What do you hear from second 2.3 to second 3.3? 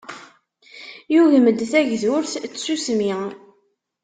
n tsusmi.